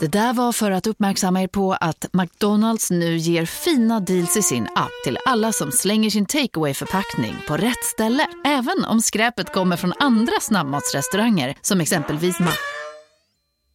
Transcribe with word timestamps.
Det 0.00 0.06
där 0.06 0.32
var 0.32 0.52
för 0.52 0.70
att 0.70 0.86
uppmärksamma 0.86 1.42
er 1.42 1.46
på 1.46 1.72
att 1.72 2.06
McDonalds 2.12 2.90
nu 2.90 3.16
ger 3.16 3.46
fina 3.46 4.00
deals 4.00 4.36
i 4.36 4.42
sin 4.42 4.68
app 4.74 4.90
till 5.04 5.18
alla 5.26 5.52
som 5.52 5.72
slänger 5.72 6.10
sin 6.10 6.26
takeaway 6.26 6.74
förpackning 6.74 7.36
på 7.48 7.56
rätt 7.56 7.84
ställe. 7.84 8.26
Även 8.44 8.84
om 8.84 9.00
skräpet 9.00 9.52
kommer 9.52 9.76
från 9.76 9.92
andra 10.00 10.32
snabbmatsrestauranger 10.40 11.54
som 11.60 11.80
exempelvis 11.80 12.40
Ma... 12.40 12.50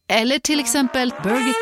Eller 0.08 0.38
till 0.38 0.60
exempel 0.60 1.12
Burger... 1.22 1.54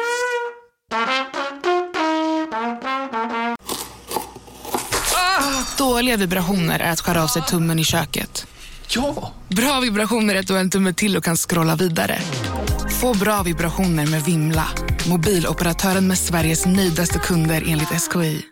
Dåliga 5.79 6.17
vibrationer 6.17 6.81
är 6.81 6.93
att 6.93 7.01
skära 7.01 7.23
av 7.23 7.27
sig 7.27 7.43
tummen 7.43 7.79
i 7.79 7.85
köket. 7.85 8.47
Ja! 8.89 9.33
Bra 9.49 9.81
vibrationer 9.81 10.35
är 10.35 10.41
att 10.41 10.47
du 10.47 10.53
har 10.53 10.61
en 10.61 10.71
tumme 10.71 10.93
till 10.93 11.17
och 11.17 11.25
kan 11.25 11.37
scrolla 11.37 11.77
vidare. 11.77 12.19
Få 13.01 13.19
bra 13.19 13.43
vibrationer 13.43 14.07
med 14.11 14.23
Vimla. 14.23 14.67
Mobiloperatören 15.09 16.07
med 16.09 16.19
Sveriges 16.19 16.67
nöjdaste 16.67 17.19
kunder 17.19 17.63
enligt 17.69 17.89
SKI. 18.13 18.43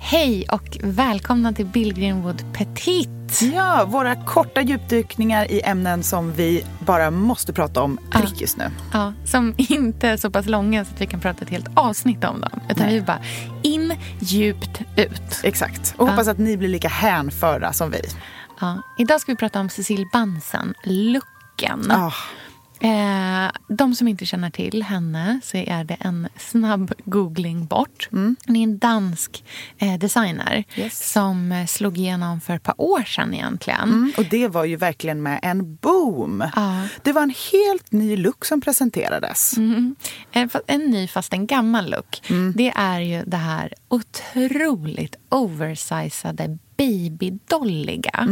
Hej 0.00 0.46
och 0.52 0.78
välkomna 0.82 1.52
till 1.52 1.66
Bill 1.66 2.12
Wood 2.14 2.44
Petit. 2.54 3.42
Ja, 3.54 3.84
våra 3.88 4.24
korta 4.24 4.60
djupdykningar 4.62 5.50
i 5.50 5.60
ämnen 5.64 6.02
som 6.02 6.32
vi 6.32 6.64
bara 6.80 7.10
måste 7.10 7.52
prata 7.52 7.82
om 7.82 7.98
Ja. 8.12 8.18
prick 8.20 8.40
just 8.40 8.56
nu. 8.56 8.70
Ja, 8.92 9.12
som 9.24 9.54
inte 9.58 10.08
är 10.08 10.16
så 10.16 10.30
pass 10.30 10.46
långa 10.46 10.84
så 10.84 10.94
att 10.94 11.00
vi 11.00 11.06
kan 11.06 11.20
prata 11.20 11.44
ett 11.44 11.50
helt 11.50 11.68
avsnitt 11.74 12.24
om 12.24 12.40
dem. 12.40 12.60
Utan 12.70 12.86
Nej. 12.86 12.94
vi 12.94 13.00
bara 13.00 13.18
in, 13.62 13.94
djupt, 14.20 14.80
ut. 14.96 15.40
Exakt. 15.42 15.94
Och 15.96 16.06
Ja. 16.08 16.10
hoppas 16.10 16.28
att 16.28 16.38
ni 16.38 16.56
blir 16.56 16.68
lika 16.68 16.88
hänförda 16.88 17.72
som 17.72 17.90
vi. 17.90 18.00
Ja. 18.60 18.82
Idag 18.98 19.20
ska 19.20 19.32
vi 19.32 19.36
prata 19.36 19.60
om 19.60 19.68
Cecil 19.68 20.06
Bansen, 20.12 20.74
looken. 20.84 21.90
Ah, 21.90 22.12
Eh, 22.80 23.50
de 23.68 23.94
som 23.94 24.08
inte 24.08 24.26
känner 24.26 24.50
till 24.50 24.82
henne 24.82 25.40
så 25.44 25.56
är 25.56 25.84
det 25.84 25.94
en 26.00 26.28
snabb 26.36 26.92
googling 27.04 27.66
bort. 27.66 28.08
Hon 28.10 28.36
är 28.46 28.62
en 28.62 28.78
dansk 28.78 29.44
eh, 29.78 29.98
designer 29.98 30.64
Yes. 30.76 31.12
som 31.12 31.52
eh, 31.52 31.66
slog 31.66 31.98
igenom 31.98 32.40
för 32.40 32.54
ett 32.54 32.62
par 32.62 32.74
år 32.80 33.02
sedan 33.02 33.34
egentligen. 33.34 33.80
mm, 33.82 34.12
och 34.16 34.24
det 34.24 34.48
var 34.48 34.64
ju 34.64 34.76
verkligen 34.76 35.22
med 35.22 35.40
en 35.42 35.74
boom. 35.76 36.44
Ja. 36.56 36.82
Det 37.02 37.12
var 37.12 37.22
en 37.22 37.34
helt 37.52 37.92
ny 37.92 38.16
look 38.16 38.44
som 38.44 38.60
presenterades. 38.60 39.56
Mm. 39.56 39.96
En, 40.32 40.48
fa- 40.50 40.60
en 40.66 40.80
ny 40.80 41.08
fast 41.08 41.32
en 41.32 41.46
gammal 41.46 41.90
look. 41.90 42.22
Det 42.54 42.72
är 42.76 43.00
ju 43.00 43.22
det 43.26 43.36
här 43.36 43.74
otroligt 43.88 45.16
oversizade 45.28 46.58
babydolliga. 46.78 48.26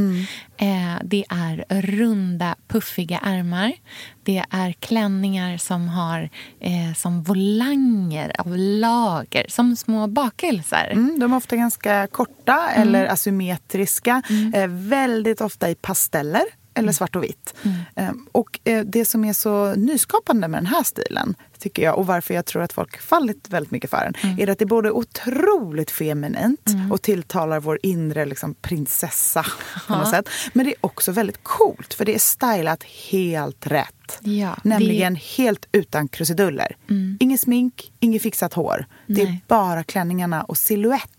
Eh, 0.56 1.00
det 1.05 1.25
är 1.28 1.64
runda 1.83 2.55
puffiga 2.69 3.19
ärmar. 3.19 3.72
Det 4.22 4.44
är 4.50 4.72
klänningar 4.72 5.56
som 5.56 5.88
har 5.88 6.30
eh, 6.61 6.94
som 6.97 7.22
volanger 7.22 8.41
av 8.41 8.56
lager, 8.56 9.47
som 9.48 9.77
små 9.77 10.06
bakelser. 10.06 10.91
Mm, 10.92 11.19
de 11.19 11.33
är 11.33 11.36
ofta 11.36 11.56
ganska 11.56 12.06
korta 12.06 12.70
eller 12.70 13.06
asymmetriska. 13.06 14.22
Eh, 14.55 14.69
väldigt 14.69 15.41
ofta 15.41 15.70
i 15.70 15.75
pasteller 15.75 16.44
eller 16.77 16.92
svart 16.92 17.16
och 17.16 17.22
vitt. 17.22 17.55
Eh, 17.96 18.12
och 18.32 18.60
eh, 18.64 18.84
det 18.84 19.05
som 19.05 19.24
är 19.24 19.32
så 19.32 19.74
nyskapande 19.74 20.48
med 20.48 20.58
den 20.58 20.66
här 20.66 20.82
stilen 20.82 21.34
tycker 21.58 21.82
jag 21.82 21.98
och 21.98 22.06
varför 22.06 22.34
jag 22.34 22.46
tror 22.46 22.62
att 22.62 22.72
folk 22.72 23.00
fallit 23.00 23.48
väldigt 23.48 23.70
mycket 23.70 23.91
för 23.91 24.12
den 24.22 24.41
är 24.41 24.48
att 24.50 24.58
det 24.58 24.64
är 24.64 24.66
både 24.66 24.91
otroligt 24.91 25.91
feminint 25.91 26.70
och 26.91 27.02
tilltalar 27.02 27.60
vår 27.60 27.78
inre 27.82 28.24
liksom, 28.24 28.54
prinsessa 28.54 29.47
på 29.86 29.97
något 29.97 30.10
sätt. 30.10 30.28
Men 30.52 30.66
det 30.66 30.72
är 30.72 30.77
också 30.80 31.12
väldigt 31.12 31.38
coolt 31.42 31.94
för 31.94 32.04
det 32.04 32.14
är 32.14 32.19
stylat 32.19 32.82
helt 33.10 33.66
rätt. 33.66 34.19
Ja, 34.20 34.56
Nämligen 34.62 35.16
helt 35.16 35.69
utan 35.72 36.08
krusiduller. 36.08 36.77
Inget 37.20 37.41
smink, 37.41 37.92
inget 38.00 38.22
fixat 38.22 38.54
hår. 38.54 38.86
Det 39.06 39.22
är 39.22 39.27
Nej. 39.27 39.44
bara 39.48 39.84
klänningarna 39.84 40.42
och 40.42 40.58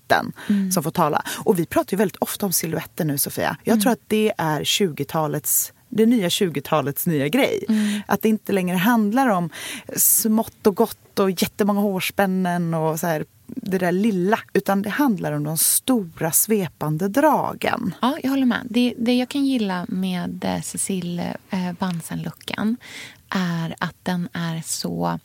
siluetten 0.07 0.71
som 0.71 0.83
får 0.83 0.91
tala. 0.91 1.21
Och 1.45 1.59
vi 1.59 1.65
pratar 1.65 1.93
ju 1.93 1.97
väldigt 1.97 2.17
ofta 2.17 2.45
om 2.45 2.51
siluetter 2.51 3.05
nu, 3.05 3.17
Sofia. 3.17 3.57
Jag 3.63 3.81
tror 3.81 3.91
att 3.91 4.03
det 4.07 4.33
är 4.37 4.61
20-talets 4.61 5.73
det 5.89 6.05
nya 6.05 6.27
20-talets 6.29 7.07
nya 7.07 7.27
grej. 7.27 7.65
Att 8.07 8.21
det 8.21 8.29
inte 8.29 8.51
längre 8.51 8.77
handlar 8.77 9.27
om 9.27 9.49
smått 9.95 10.67
och 10.67 10.75
gott 10.75 11.19
och 11.19 11.31
jättemånga 11.31 11.79
hårspännen 11.79 12.73
och 12.73 12.99
så 12.99 13.07
här, 13.07 13.25
det 13.47 13.77
där 13.77 13.91
lilla. 13.91 14.39
Utan 14.53 14.81
det 14.81 14.89
handlar 14.89 15.31
om 15.31 15.43
de 15.43 15.57
stora 15.57 16.31
svepande 16.31 17.07
dragen. 17.07 17.93
Ja, 18.01 18.17
jag 18.23 18.29
håller 18.29 18.45
med. 18.45 18.67
Det, 18.69 18.93
det 18.97 19.13
jag 19.13 19.29
kan 19.29 19.45
gilla 19.45 19.85
med 19.89 20.45
eh, 20.45 20.61
Cecil 20.61 21.19
eh, 21.49 21.73
Bansen-looken 21.79 22.77
är 23.29 23.75
att 23.79 23.95
den 24.03 24.29
är 24.33 24.61
så 24.65 25.07
eh, 25.07 25.17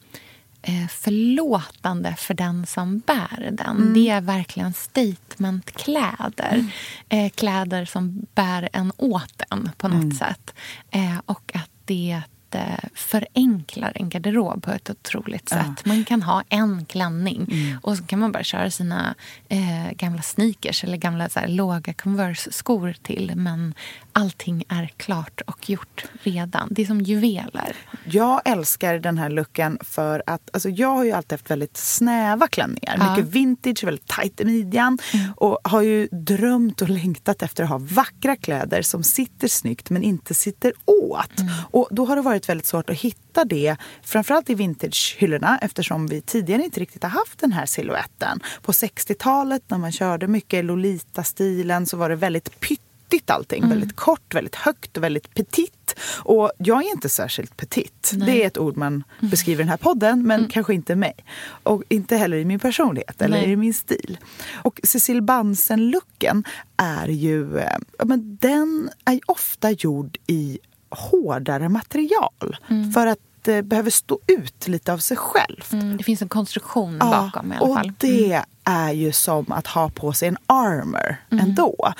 förlåtande 0.90 2.16
för 2.18 2.34
den 2.34 2.66
som 2.66 2.98
bär 2.98 3.50
den. 3.52 3.94
Det 3.94 4.08
är 4.08 4.20
verkligen 4.20 4.72
statementkläder. 4.72 6.64
Eh, 7.08 7.30
kläder 7.30 7.84
som 7.84 8.26
bär 8.34 8.68
en 8.72 8.92
åt 8.96 9.42
en 9.50 9.70
på 9.76 9.88
något 9.88 10.16
sätt. 10.16 10.54
Eh, 10.90 11.18
och 11.26 11.52
att 11.54 11.70
det 11.84 12.22
eh, 12.54 12.88
förenklar 12.94 13.92
en 13.94 14.08
garderob 14.08 14.62
på 14.62 14.70
ett 14.70 14.90
otroligt 14.90 15.48
sätt. 15.48 15.84
Man 15.84 16.04
kan 16.04 16.22
ha 16.22 16.42
en 16.48 16.84
klänning 16.84 17.48
och 17.82 17.96
så 17.96 18.04
kan 18.04 18.18
man 18.18 18.32
bara 18.32 18.42
köra 18.42 18.70
sina 18.70 19.14
eh, 19.48 19.92
gamla 19.92 20.22
sneakers 20.22 20.84
eller 20.84 20.96
gamla 20.96 21.28
så 21.28 21.40
här, 21.40 21.48
låga 21.48 21.92
Converse-skor 21.92 22.96
till. 23.02 23.32
Men 23.36 23.74
allting 24.12 24.64
är 24.68 24.86
klart 24.96 25.40
och 25.46 25.70
gjort 25.70 26.04
redan. 26.22 26.68
Det 26.70 26.82
är 26.82 26.86
som 26.86 27.00
juveler. 27.00 27.76
Jag 28.04 28.42
älskar 28.44 28.98
den 28.98 29.18
här 29.18 29.30
looken 29.30 29.78
för 29.80 30.22
att 30.26 30.50
alltså 30.52 30.68
jag 30.68 30.88
har 30.88 31.04
ju 31.04 31.12
alltid 31.12 31.32
haft 31.32 31.50
väldigt 31.50 31.76
snäva 31.76 32.48
klänningar. 32.48 32.96
Ja. 32.98 33.10
Mycket 33.10 33.34
vintage, 33.34 33.84
väldigt 33.84 34.06
tajt 34.06 34.40
i 34.40 34.44
midjan. 34.44 34.98
Och 35.36 35.58
har 35.64 35.82
ju 35.82 36.08
drömt 36.12 36.82
och 36.82 36.88
längtat 36.88 37.42
efter 37.42 37.64
att 37.64 37.70
ha 37.70 37.78
vackra 37.78 38.36
kläder 38.36 38.82
som 38.82 39.02
sitter 39.02 39.48
snyggt 39.48 39.90
men 39.90 40.02
inte 40.02 40.34
sitter 40.34 40.72
åt. 40.84 41.30
Och 41.70 41.88
då 41.90 42.06
har 42.06 42.16
det 42.16 42.22
varit 42.22 42.41
väldigt 42.48 42.66
svårt 42.66 42.90
att 42.90 42.96
hitta 42.96 43.44
det, 43.44 43.76
framförallt 44.02 44.50
i 44.50 44.54
vintagehyllorna 44.54 45.58
eftersom 45.62 46.06
vi 46.06 46.20
tidigare 46.20 46.62
inte 46.62 46.80
riktigt 46.80 47.02
har 47.02 47.10
haft 47.10 47.38
den 47.38 47.52
här 47.52 47.66
siluetten. 47.66 48.40
På 48.62 48.72
60-talet 48.72 49.62
när 49.68 49.78
man 49.78 49.92
körde 49.92 50.26
mycket 50.26 50.64
Lolita-stilen 50.64 51.86
så 51.86 51.96
var 51.96 52.08
det 52.08 52.16
väldigt 52.16 52.60
pytt 52.60 52.80
pettigt 53.12 53.30
allting. 53.30 53.68
Väldigt 53.68 53.96
kort, 53.96 54.34
väldigt 54.34 54.54
högt 54.54 54.96
och 54.96 55.02
väldigt 55.02 55.34
petit. 55.34 55.94
Och 56.24 56.52
jag 56.58 56.84
är 56.84 56.90
inte 56.90 57.08
särskilt 57.08 57.56
petit. 57.56 58.12
Det 58.14 58.42
är 58.42 58.46
ett 58.46 58.58
ord 58.58 58.76
man 58.76 59.04
beskriver 59.20 59.60
i 59.60 59.64
den 59.64 59.70
här 59.70 59.76
podden, 59.76 60.22
men 60.26 60.48
kanske 60.48 60.74
inte 60.74 60.96
mig. 60.96 61.14
Och 61.62 61.82
inte 61.88 62.16
heller 62.16 62.36
i 62.36 62.44
min 62.44 62.58
personlighet 62.58 63.22
eller 63.22 63.36
Nej. 63.36 63.50
i 63.50 63.56
min 63.56 63.74
stil. 63.74 64.18
Och 64.52 64.80
Cecil 64.82 65.22
Bansen-looken 65.22 66.44
är 66.76 67.08
ju... 67.08 67.58
eh, 67.58 67.78
men 68.04 68.36
den 68.40 68.90
är 69.04 69.20
ofta 69.26 69.70
gjord 69.70 70.16
i 70.26 70.58
hårdare 70.92 71.68
material. 71.68 72.56
För 72.94 73.06
att 73.06 73.18
det 73.42 73.62
behöver 73.62 73.90
stå 73.90 74.18
ut 74.26 74.68
lite 74.68 74.92
av 74.92 74.98
sig 74.98 75.16
själv. 75.16 75.64
Mm, 75.72 75.96
det 75.96 76.04
finns 76.04 76.22
en 76.22 76.28
konstruktion 76.28 76.96
Ja, 77.00 77.06
bakom 77.10 77.52
i 77.52 77.56
alla 77.56 77.64
och 77.66 77.74
fall. 77.74 77.84
Mm. 77.84 77.94
det 77.98 78.42
är 78.64 78.92
ju 78.92 79.12
som 79.12 79.52
att 79.52 79.66
ha 79.66 79.88
på 79.88 80.12
sig 80.12 80.28
en 80.28 80.36
armor 80.46 81.16
Mm. 81.30 81.44
ändå. 81.44 81.92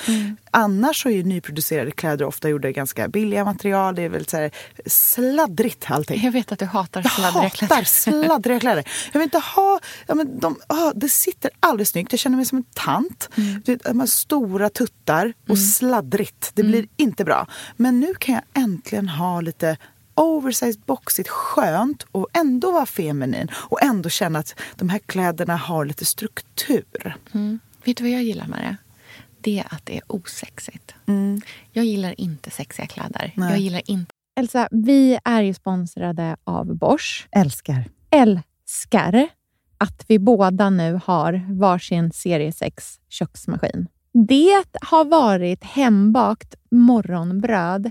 Annars 0.51 1.03
så 1.03 1.09
är 1.09 1.13
ju 1.13 1.23
nyproducerade 1.23 1.91
kläder 1.91 2.25
ofta 2.25 2.49
gjorda 2.49 2.69
i 2.69 2.73
ganska 2.73 3.09
billiga 3.09 3.45
material. 3.45 3.95
Det 3.95 4.03
är 4.03 4.09
väl 4.09 4.27
så 4.27 4.37
här 4.37 4.51
sladdrigt 4.87 5.91
allting. 5.91 6.25
Jag 6.25 6.33
vet 6.33 6.53
att 6.53 6.59
du 6.59 6.65
hatar 6.65 7.01
Jag 7.03 7.13
sladdriga 7.13 7.43
hatar 7.43 7.57
kläder. 7.67 7.85
sladdriga 7.85 8.61
kläder. 8.61 8.89
Jag 9.13 9.21
vill 9.21 9.23
inte 9.27 9.39
ha... 9.39 9.81
Ja, 10.07 10.15
men 10.15 10.41
de, 10.41 10.57
ah, 10.67 10.93
det 10.95 11.09
sitter 11.09 11.51
aldrig 11.61 11.89
snyggt. 11.89 12.13
Jag 12.13 12.19
känner 12.21 12.37
mig 12.37 12.47
som 12.47 12.59
en 12.59 12.65
tant. 12.75 13.29
Mm. 13.37 13.63
Du 13.65 13.73
vet, 13.73 13.85
de 13.85 14.07
stora 14.07 14.69
tuttar 14.69 15.33
och 15.49 15.59
sladdrigt. 15.59 16.51
Det 16.55 16.63
Mm. 16.63 16.71
blir 16.73 16.87
inte 16.97 17.25
bra. 17.25 17.47
Men 17.77 18.01
nu 18.01 18.15
kan 18.15 18.35
jag 18.35 18.63
äntligen 18.63 19.09
ha 19.09 19.41
lite 19.41 19.77
oversized, 20.15 20.81
boxigt, 20.87 21.29
skönt 21.29 22.07
och 22.13 22.29
ändå 22.33 22.73
vara 22.73 22.87
feminin 22.87 23.49
och 23.55 23.83
ändå 23.83 24.09
känna 24.09 24.39
att 24.39 24.61
de 24.77 24.89
här 24.89 24.99
kläderna 24.99 25.57
har 25.57 25.85
lite 25.85 26.05
struktur. 26.05 27.17
Mm. 27.33 27.59
Vet 27.85 27.97
du 27.97 28.05
vad 28.05 28.13
jag 28.13 28.23
gillar 28.23 28.47
med 28.47 28.59
det? 28.59 28.77
Det 29.41 29.59
är 29.59 29.75
att 29.75 29.87
det 29.87 29.97
är 29.97 30.03
osexigt. 30.07 30.95
Jag 31.73 31.85
gillar 31.85 32.21
inte 32.21 32.51
sexiga 32.51 32.87
kläder. 32.87 33.33
Nej. 33.37 33.51
Jag 33.51 33.59
gillar 33.59 33.83
inte... 33.87 34.13
Elsa, 34.41 34.69
vi 34.71 35.19
är 35.25 35.43
ju 35.43 35.55
sponsrade 35.55 36.37
av 36.45 36.77
Bosch. 36.77 37.29
Älskar. 37.31 37.85
Älskar 38.11 39.29
att 39.79 40.05
vi 40.09 40.19
båda 40.19 40.71
nu 40.71 41.01
har 41.05 41.47
varsin 41.59 42.13
serie 42.13 42.53
6 42.53 43.01
köksmaskin. 43.09 43.87
Det 44.13 44.65
har 44.81 45.05
varit 45.05 45.65
hembakt 45.65 46.55
morgonbröd 46.71 47.91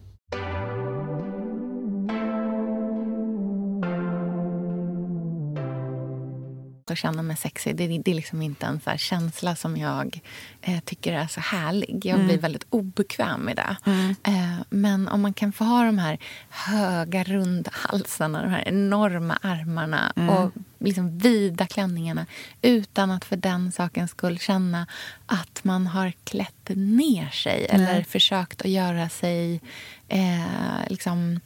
Att 6.91 6.97
känna 6.97 7.21
mig 7.21 7.37
sexig. 7.37 7.75
Det, 7.75 7.87
det 7.87 8.11
är 8.11 8.15
liksom 8.15 8.41
inte 8.41 8.65
en 8.65 8.79
så 8.79 8.91
känsla 8.97 9.55
som 9.55 9.77
jag 9.77 10.19
eh, 10.61 10.79
tycker 10.79 11.13
är 11.13 11.27
så 11.27 11.39
härlig. 11.39 12.01
Jag 12.05 12.19
blir 12.19 12.29
mm. 12.29 12.41
väldigt 12.41 12.65
obekväm 12.69 13.41
med 13.41 13.55
det. 13.55 13.75
Mm. 13.85 14.15
Eh, 14.23 14.63
men 14.69 15.07
om 15.07 15.21
man 15.21 15.33
kan 15.33 15.51
få 15.51 15.63
ha 15.63 15.83
de 15.83 15.97
här 15.97 16.17
höga, 16.49 17.23
runda 17.23 17.71
halsarna, 17.73 18.41
de 18.41 18.49
här 18.49 18.67
enorma 18.67 19.39
armarna 19.41 20.13
mm. 20.15 20.29
och 20.29 20.51
liksom 20.79 21.17
vida 21.17 21.67
klänningarna 21.67 22.25
utan 22.61 23.11
att 23.11 23.25
för 23.25 23.35
den 23.35 23.71
sakens 23.71 24.11
skull 24.11 24.39
känna 24.39 24.87
att 25.25 25.63
man 25.63 25.87
har 25.87 26.13
klätt 26.23 26.69
ner 26.75 27.29
sig 27.29 27.65
eller 27.69 28.03
försökt 28.03 28.61
att 28.61 28.71
göra 28.71 29.09
sig 29.09 29.61
eh, 30.07 30.87
liksom 30.87 31.39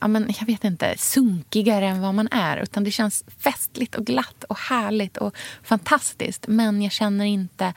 ja, 0.00 0.08
men, 0.08 0.32
jag 0.38 0.46
vet 0.46 0.64
inte, 0.64 0.94
sunkigare 0.98 1.86
än 1.86 2.00
vad 2.00 2.14
man 2.14 2.28
är. 2.30 2.56
Utan 2.56 2.84
Det 2.84 2.90
känns 2.90 3.24
festligt 3.38 3.94
och 3.94 4.06
glatt 4.06 4.44
och 4.48 4.58
härligt 4.58 5.16
och 5.16 5.36
fantastiskt. 5.62 6.44
Men 6.48 6.82
jag 6.82 6.92
känner 6.92 7.24
inte 7.24 7.74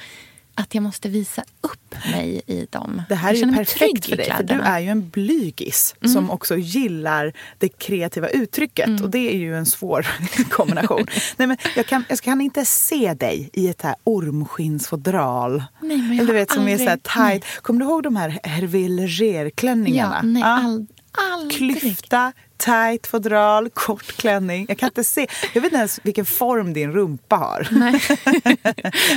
att 0.60 0.76
jag 0.76 0.84
måste 0.84 1.10
visa 1.10 1.44
upp 1.62 1.96
mig 2.12 2.42
i 2.48 2.68
dem. 2.70 3.02
Det 3.10 3.16
här 3.16 3.34
är 3.34 3.38
ju 3.38 3.54
perfekt 3.56 4.06
för 4.06 4.16
dig, 4.16 4.34
för 4.38 4.44
du 4.44 4.54
är 4.54 4.80
ju 4.80 4.90
en 4.90 5.10
blygis 5.10 5.96
mm. 6.02 6.14
som 6.14 6.32
också 6.32 6.58
gillar 6.58 7.34
det 7.58 7.70
kreativa 7.70 8.28
uttrycket. 8.28 8.88
Mm. 8.88 9.04
Och 9.04 9.10
det 9.10 9.34
är 9.34 9.38
ju 9.38 9.58
en 9.58 9.66
svår 9.66 10.08
kombination. 10.50 11.08
Nej, 11.38 11.48
men 11.48 11.58
jag, 11.76 11.86
kan, 11.86 12.04
jag 12.10 12.20
kan 12.20 12.42
inte 12.42 12.66
se 12.66 13.14
dig 13.14 13.50
i 13.54 13.68
ett 13.68 13.82
här 13.82 13.96
ormskinnsfodral. 14.04 15.64
Nej, 15.82 15.98
men 15.98 16.08
jag 16.08 16.16
Eller 16.16 16.34
du 16.34 16.34
vet, 16.34 16.52
som 16.52 16.60
aldrig, 16.60 16.82
är 16.82 16.86
så 16.86 16.90
här 16.90 16.98
tight. 16.98 17.44
Nej. 17.44 17.62
Kommer 17.62 17.80
du 17.80 17.86
ihåg 17.86 18.04
de 18.04 18.16
här 18.16 18.40
Hervé 18.44 18.88
Leger-klänningarna? 18.88 20.16
Ja, 20.16 20.28
nej, 20.28 20.42
ja. 20.42 20.48
All, 20.48 20.86
Aldrig. 21.18 21.80
Klyfta, 21.80 22.34
tight 22.58 23.08
fodral, 23.08 23.70
kort 23.70 24.18
klänning. 24.18 24.66
Jag 24.70 24.78
kan 24.78 24.88
inte 24.88 25.04
se. 25.04 25.28
Jag 25.54 25.62
vet 25.62 25.72
inte 25.72 25.78
ens 25.78 26.00
vilken 26.04 26.26
form 26.26 26.74
din 26.74 26.92
rumpa 26.92 27.36
har. 27.36 27.68
Nej. 27.72 28.02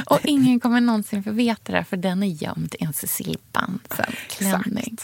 Och 0.07 0.21
ingen 0.25 0.61
kommer 0.61 0.81
någonsin 0.81 1.23
få 1.23 1.31
veta 1.31 1.73
det 1.73 1.85
för 1.85 1.97
den 1.97 2.23
är 2.23 2.27
gömd 2.27 2.75
i 2.81 2.85
en 2.85 2.93
Cecilie 2.93 3.37
klänning. 4.29 4.97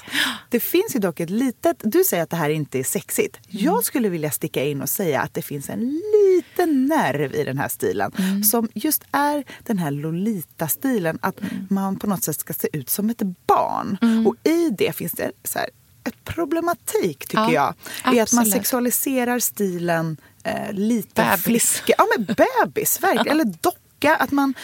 Det 0.49 0.61
finns 0.61 0.95
ju 0.95 0.99
dock 0.99 1.21
ett 1.21 1.31
litet... 1.31 1.77
Du 1.85 2.05
säger 2.05 2.23
att 2.23 2.31
det 2.31 2.37
här 2.37 2.51
inte 2.51 2.79
är 2.79 2.85
sexigt. 2.85 3.39
Mm. 3.49 3.65
Jag 3.65 3.85
skulle 3.85 4.09
vilja 4.09 4.31
sticka 4.31 4.65
in 4.65 4.83
och 4.83 4.89
säga 4.89 5.21
att 5.21 5.35
det 5.35 5.43
finns 5.43 5.71
en 5.71 6.03
liten 6.13 6.87
nerv 6.87 7.35
i 7.35 7.45
den 7.45 7.59
här 7.59 7.69
stilen 7.69 8.13
mm. 8.19 8.43
som 8.43 8.69
just 8.75 9.05
är 9.13 9.45
den 9.63 9.79
här 9.79 9.91
Lolita-stilen. 9.91 11.19
Att 11.23 11.41
mm. 11.41 11.67
man 11.71 11.99
på 11.99 12.07
något 12.07 12.25
sätt 12.25 12.41
ska 12.41 12.53
se 12.53 12.69
ut 12.73 12.91
som 12.91 13.11
ett 13.11 13.23
barn. 13.47 13.99
Mm. 14.03 14.27
Och 14.27 14.35
i 14.45 14.71
det 14.79 14.97
finns 14.97 15.13
det 15.13 15.33
så 15.45 15.59
här, 15.59 15.69
ett 16.07 16.25
problematik, 16.25 17.19
tycker 17.19 17.39
ja, 17.39 17.53
jag. 17.53 17.75
Absolut. 18.03 18.19
är 18.19 18.23
att 18.23 18.33
man 18.33 18.47
sexualiserar 18.47 19.39
stilen 19.39 20.17
eh, 20.45 20.73
lite 20.73 21.23
bebis. 21.23 21.45
fliska. 21.45 21.95
Ja, 21.99 22.07
men 22.17 22.27
bebis, 22.27 23.03
verkligen. 23.03 23.27
Eller 23.41 23.45
docka. 23.45 24.17
Att 24.17 24.31
man 24.31 24.55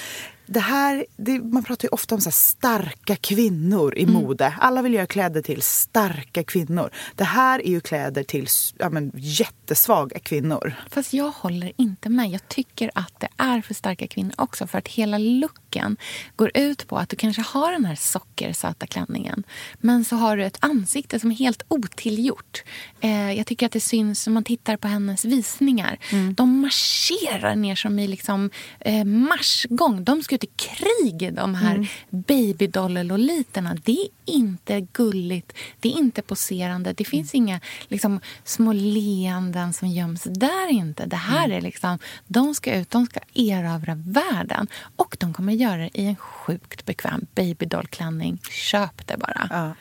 det 0.47 0.61
här, 0.61 1.07
det, 1.17 1.39
man 1.39 1.65
pratar 1.65 1.87
ju 1.87 1.89
ofta 1.89 2.15
om 2.15 2.21
så 2.21 2.31
starka 2.31 3.17
kvinnor 3.17 3.95
i 3.97 4.03
mm. 4.03 4.15
mode. 4.15 4.55
Alla 4.61 4.83
vill 4.83 4.95
göra 4.95 5.07
kläder 5.07 5.43
till 5.43 5.63
starka 5.63 6.45
kvinnor. 6.45 6.91
Det 7.15 7.25
här 7.25 7.67
är 7.67 7.71
ju 7.71 7.81
kläder 7.81 8.23
till 8.23 8.47
ja, 8.79 8.91
men, 8.91 9.13
jättesvaga 9.15 10.19
kvinnor. 10.19 10.75
Fast 10.91 11.13
jag 11.13 11.31
håller 11.31 11.73
inte 11.77 12.09
med. 12.09 12.31
Jag 12.31 12.49
tycker 12.49 12.91
att 12.95 13.21
det 13.21 13.29
är 13.37 13.61
för 13.61 13.75
starka 13.75 14.07
kvinnor 14.07 14.33
också. 14.37 14.67
För 14.67 14.79
att 14.79 14.89
hela 14.89 15.19
looken 15.19 15.97
går 16.37 16.51
ut 16.55 16.89
på 16.89 16.99
att 16.99 17.09
du 17.09 17.17
kanske 17.17 17.43
har 17.43 17.73
den 17.73 17.85
här 17.85 17.97
sockersöta 17.97 18.87
klänningen. 18.87 19.45
Men 19.79 20.05
så 20.05 20.17
har 20.17 20.37
du 20.37 20.45
ett 20.45 20.59
ansikte 20.61 21.21
som 21.21 21.31
är 21.31 21.35
helt 21.35 21.63
otillgjort. 21.69 22.63
Eh, 23.01 23.33
jag 23.33 23.47
tycker 23.47 23.67
att 23.67 23.73
det 23.73 23.81
syns 23.81 24.27
när 24.27 24.35
man 24.35 24.45
tittar 24.45 24.77
på 24.77 24.89
hennes 24.89 25.25
visningar. 25.25 25.99
Mm. 26.11 26.35
De 26.35 26.61
marscherar 26.61 27.57
ner 27.57 27.75
som 27.75 27.99
i 27.99 28.09
liksom, 28.09 28.51
eh, 28.81 29.05
marschgång. 29.05 30.05
De 30.05 30.23
ska 30.33 30.35
ut 30.35 30.45
i 30.45 30.51
krig, 30.57 31.35
de 31.35 31.55
här 31.55 31.75
mm. 31.75 31.87
babydoll-loliterna. 32.11 33.79
Det 33.85 33.93
är 33.93 34.09
inte 34.25 34.81
gulligt, 34.81 35.53
det 35.81 35.89
är 35.89 35.99
inte 35.99 36.23
poserande. 36.23 36.93
Det 36.93 37.05
finns 37.05 37.35
mm. 37.35 37.47
inga 37.47 37.61
liksom, 37.89 38.21
små 38.45 38.73
leenden 38.73 39.73
som 39.73 39.89
göms 39.89 40.23
där 40.23 40.71
inte. 40.71 41.07
Det 41.07 41.17
här 41.17 41.45
mm. 41.45 41.57
är 41.57 41.61
liksom, 41.61 41.99
de 42.27 42.55
ska 42.55 42.75
ut, 42.75 42.91
de 42.91 43.07
ska 43.07 43.21
erövra 43.35 43.95
världen. 43.95 44.69
Och 44.97 45.17
de 45.21 45.35
kommer 45.35 45.53
göra 45.53 45.77
det 45.77 45.91
i 45.95 46.07
en 46.07 46.17
sjukt 46.17 46.85
bekväm 46.85 47.27
babydollklänning. 47.35 48.39
Köp 48.51 49.07
det 49.07 49.17
bara. 49.17 49.49
Ja 49.51 49.75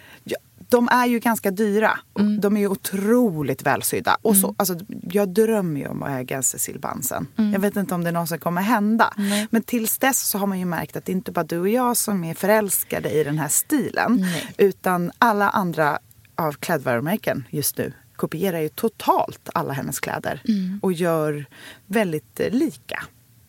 de 0.72 0.90
är 0.92 1.06
ju 1.06 1.20
ganska 1.20 1.52
dyra. 1.52 2.00
Mm. 2.20 2.42
De 2.42 2.58
är 2.58 2.62
ju 2.62 2.68
otroligt 2.68 3.62
välsydda. 3.62 4.18
Och 4.22 4.38
så, 4.38 4.48
mm. 4.48 4.56
alltså, 4.58 4.76
jag 5.12 5.30
drömmer 5.30 5.80
ju 5.80 5.88
om 5.88 6.04
att 6.04 6.10
äga 6.10 6.36
en 6.36 6.44
Cecil 6.44 6.80
Bansen. 6.80 7.28
Mm. 7.38 7.54
Jag 7.54 7.60
vet 7.60 7.76
inte 7.76 7.96
om 7.96 8.04
det 8.04 8.12
någonsin 8.12 8.40
kommer 8.40 8.62
hända. 8.62 9.14
Nej. 9.18 9.48
Men 9.52 9.62
tills 9.62 9.98
dess 9.98 10.30
så 10.30 10.38
har 10.38 10.48
man 10.48 10.60
ju 10.60 10.66
märkt 10.66 10.96
att 10.96 11.06
det 11.06 11.12
inte 11.12 11.32
bara 11.32 11.44
du 11.44 11.60
och 11.60 11.70
jag 11.70 11.98
som 11.98 12.24
är 12.24 12.34
förälskade 12.34 13.10
i 13.12 13.24
den 13.24 13.38
här 13.38 13.48
stilen. 13.48 14.18
Nej. 14.22 14.54
Utan 14.58 15.12
alla 15.18 15.50
andra 15.50 16.00
av 16.36 16.52
klädvarumärken 16.52 17.44
just 17.50 17.78
nu 17.78 17.94
kopierar 18.16 18.60
ju 18.60 18.70
totalt 18.70 19.50
alla 19.54 19.74
hennes 19.74 20.00
kläder. 20.00 20.42
Mm. 20.48 20.80
Och 20.84 20.94
gör 20.94 21.46
väldigt 21.86 22.40
eh, 22.40 22.50
lika 22.50 23.04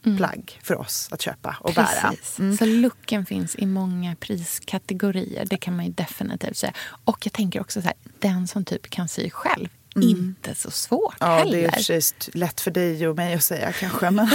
mm. 0.07 0.17
plagg 0.17 0.61
för 0.63 0.81
oss 0.81 1.09
att 1.11 1.23
köpa 1.23 1.57
och 1.61 1.75
Precis. 1.75 2.03
bära. 2.03 2.15
Mm. 2.39 2.57
Så 2.57 2.65
looken 2.65 3.27
finns 3.27 3.57
i 3.57 3.67
många 3.67 4.17
priskategorier. 4.17 5.45
Det 5.45 5.57
kan 5.57 5.77
man 5.77 5.85
ju 5.85 5.93
definitivt 5.93 6.57
säga. 6.57 6.73
Och 7.05 7.27
jag 7.27 7.33
tänker 7.33 7.61
också 7.61 7.83
så 7.83 7.87
här, 7.87 7.97
den 8.19 8.49
som 8.49 8.65
typ 8.65 8.91
kan 8.91 9.09
sy 9.09 9.31
själv 9.31 9.69
Mm. 9.97 10.09
Inte 10.09 10.55
så 10.55 10.71
svårt 10.71 11.17
ja, 11.21 11.37
heller. 11.37 11.59
Det 11.59 11.65
är 11.65 11.71
precis 11.71 12.15
lätt 12.33 12.61
för 12.61 12.71
dig 12.71 13.09
och 13.09 13.17
mig 13.17 13.35
att 13.35 13.43
säga 13.43 13.73
kanske. 13.73 14.11
Men 14.11 14.29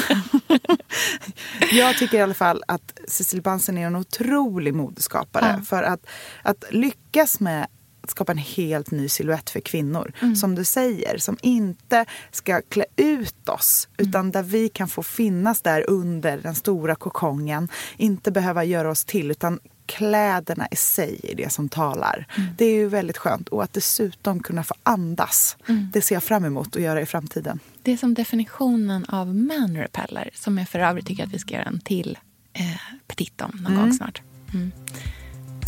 jag 1.72 1.98
tycker 1.98 2.18
i 2.18 2.22
alla 2.22 2.34
fall 2.34 2.64
att 2.68 3.00
Cecil 3.08 3.42
Bansen 3.42 3.78
är 3.78 3.88
en 3.88 3.96
otrolig 3.96 4.74
modeskapare. 4.74 5.56
Ja. 5.58 5.66
För 5.66 5.84
att, 5.84 6.08
att 6.42 6.64
lyckas 6.72 7.40
med 7.40 7.68
skapa 8.12 8.32
en 8.32 8.38
helt 8.38 8.92
ny 8.92 9.10
siluett 9.10 9.50
för 9.50 9.60
kvinnor. 9.60 10.12
Mm. 10.22 10.36
Som 10.36 10.56
du 10.56 10.64
säger, 10.64 11.18
som 11.18 11.38
inte 11.42 12.06
ska 12.32 12.62
klä 12.70 12.86
ut 12.96 13.50
oss 13.50 13.88
mm. 13.98 14.10
utan 14.10 14.32
där 14.32 14.44
vi 14.44 14.70
kan 14.70 14.88
få 14.88 15.04
finnas 15.04 15.62
där 15.62 15.90
under 15.90 16.38
den 16.38 16.56
stora 16.56 16.96
kokongen. 16.96 17.70
Inte 17.98 18.32
behöva 18.32 18.64
göra 18.64 18.92
oss 18.92 19.06
till 19.06 19.32
utan 19.32 19.60
kläderna 19.86 20.68
i 20.72 20.76
sig 20.76 21.20
är 21.24 21.36
det 21.36 21.52
som 21.52 21.70
talar. 21.70 22.28
Mm. 22.38 22.50
Det 22.58 22.66
är 22.66 22.74
ju 22.74 22.88
väldigt 22.88 23.18
skönt. 23.18 23.50
Och 23.50 23.64
att 23.64 23.74
dessutom 23.74 24.40
kunna 24.40 24.64
få 24.64 24.76
andas. 24.84 25.58
Mm. 25.68 25.90
Det 25.94 26.02
ser 26.02 26.16
jag 26.16 26.24
fram 26.24 26.46
emot 26.46 26.76
att 26.76 26.82
göra 26.82 27.02
i 27.02 27.06
framtiden. 27.06 27.60
Det 27.84 27.92
är 27.92 27.98
som 27.98 28.14
definitionen 28.14 29.06
av 29.06 29.36
man 29.36 29.78
repeller 29.78 30.30
som 30.34 30.58
jag 30.58 30.70
för 30.70 30.80
övrigt 30.80 31.08
tycker 31.08 31.24
att 31.24 31.34
vi 31.34 31.40
ska 31.40 31.54
göra 31.54 31.64
en 31.64 31.80
till 31.80 32.18
eh, 32.54 32.64
petit 33.08 33.42
om 33.42 33.52
någon 33.54 33.74
mm. 33.74 33.84
gång 33.84 33.94
snart. 33.94 34.22
Mm. 34.54 34.72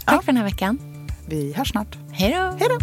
Tack 0.05 0.15
ja. 0.15 0.21
för 0.21 0.25
den 0.25 0.37
här 0.37 0.43
veckan. 0.43 0.88
Vi 1.29 1.53
hörs 1.53 1.69
snart. 1.69 1.97
Hej 2.11 2.31
då! 2.31 2.57
Hej 2.59 2.69
då! 2.69 2.77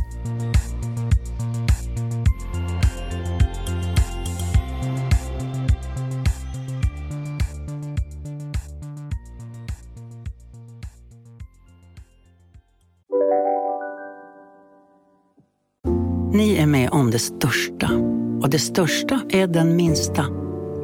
Ni 16.33 16.57
är 16.57 16.67
med 16.67 16.91
om 16.91 17.11
det 17.11 17.19
största. 17.19 17.91
Och 18.43 18.51
det 18.51 18.59
största 18.59 19.21
är 19.29 19.47
den 19.47 19.77
minsta. 19.77 20.27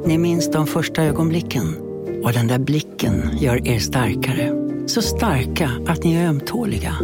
Ni 0.07 0.19
minns 0.19 0.51
de 0.51 0.67
första 0.67 1.03
ögonblicken. 1.03 1.77
Och 2.25 2.33
den 2.33 2.47
där 2.47 2.59
blicken 2.59 3.31
gör 3.41 3.69
er 3.69 3.79
starkare. 3.79 4.53
Så 4.87 5.03
starka 5.03 5.71
att 5.87 6.05
ni 6.05 6.15
är 6.15 6.29
ömtåliga. 6.29 6.95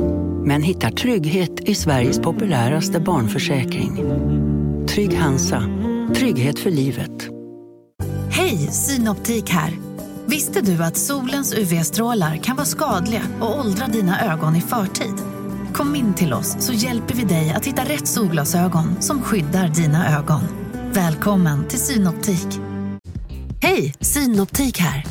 Men 0.49 0.63
hittar 0.63 0.91
trygghet 0.91 1.61
i 1.61 1.75
Sveriges 1.75 2.19
populäraste 2.19 3.01
barnförsäkring. 3.01 3.97
Trygg 4.89 5.19
Hansa. 5.19 5.63
Trygghet 6.17 6.59
för 6.59 6.71
livet. 6.71 7.29
Hej, 8.31 8.57
Synoptik 8.57 9.51
här. 9.51 9.79
Visste 10.27 10.61
du 10.61 10.85
att 10.85 10.97
solens 10.97 11.55
UV-strålar 11.55 12.37
kan 12.37 12.57
vara 12.57 12.67
skadliga 12.67 13.23
och 13.41 13.59
åldra 13.59 13.87
dina 13.87 14.33
ögon 14.33 14.57
i 14.57 14.61
förtid? 14.61 15.15
Kom 15.73 15.97
in 15.97 16.15
till 16.15 16.33
oss 16.33 16.57
så 16.61 16.73
hjälper 16.73 17.15
vi 17.15 17.25
dig 17.25 17.53
att 17.57 17.67
hitta 17.67 17.83
rätt 17.83 18.09
solglasögon 18.09 19.03
som 19.03 19.23
skyddar 19.23 19.69
dina 19.69 20.19
ögon. 20.19 20.43
Välkommen 20.93 21.69
till 21.69 21.79
Synoptik. 21.79 22.61
Hej, 23.63 23.95
Synoptik 24.01 24.79
här. 24.79 25.07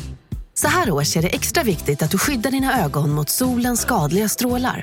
Så 0.54 0.68
här 0.68 0.90
års 0.90 1.16
är 1.16 1.22
det 1.22 1.28
extra 1.28 1.62
viktigt 1.62 2.02
att 2.02 2.10
du 2.10 2.18
skyddar 2.18 2.50
dina 2.50 2.84
ögon 2.84 3.10
mot 3.10 3.28
solens 3.28 3.80
skadliga 3.80 4.28
strålar. 4.28 4.82